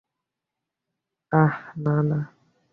আহ্ 1.31 1.57
না, 1.83 1.95
না। 2.09 2.19